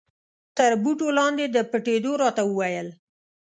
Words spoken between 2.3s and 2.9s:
ته و ویل.